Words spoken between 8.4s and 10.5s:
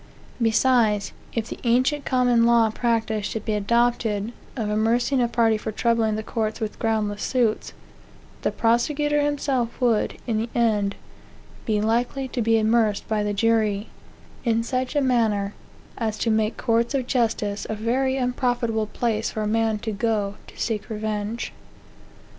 the prosecutor himself would, in the